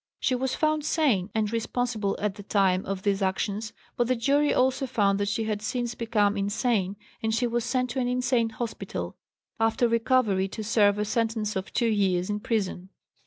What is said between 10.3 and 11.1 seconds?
to serve a